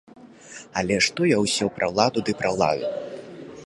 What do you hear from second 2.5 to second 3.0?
ўладу.